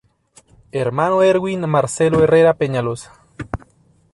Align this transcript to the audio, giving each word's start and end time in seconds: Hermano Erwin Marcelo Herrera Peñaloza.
Hermano 0.71 1.21
Erwin 1.21 1.69
Marcelo 1.69 2.23
Herrera 2.23 2.55
Peñaloza. 2.55 3.13